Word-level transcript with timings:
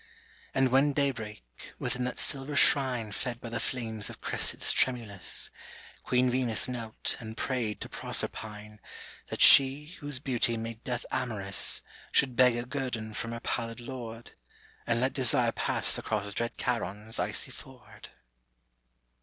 And 0.55 0.69
when 0.69 0.93
day 0.93 1.11
brake, 1.11 1.73
within 1.77 2.05
that 2.05 2.17
silver 2.17 2.55
shrine 2.55 3.11
Fed 3.11 3.39
by 3.39 3.49
the 3.49 3.59
flames 3.59 4.09
of 4.09 4.19
cressets 4.19 4.71
tremulous, 4.71 5.51
Queen 6.01 6.27
Venus 6.27 6.67
knelt 6.67 7.15
and 7.19 7.37
prayed 7.37 7.79
to 7.81 7.87
Proserpine 7.87 8.79
That 9.27 9.43
she 9.43 9.97
whose 9.99 10.17
beauty 10.17 10.57
made 10.57 10.83
Death 10.83 11.05
amorous 11.11 11.83
Should 12.11 12.35
beg 12.35 12.55
a 12.57 12.65
guerdon 12.65 13.13
from 13.13 13.31
her 13.31 13.41
pallid 13.41 13.79
Lord, 13.79 14.31
And 14.87 14.99
let 14.99 15.13
Desire 15.13 15.51
pass 15.51 15.95
across 15.99 16.33
dread 16.33 16.57
Charon's 16.57 17.19
icy 17.19 17.51
ford. 17.51 18.09